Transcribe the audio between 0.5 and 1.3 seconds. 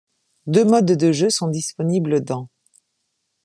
modes de jeu